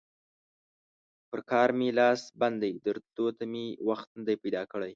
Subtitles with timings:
[1.29, 4.89] پر کار مې لاس بند دی؛ درتلو ته مې وخت نه دی پیدا کړی.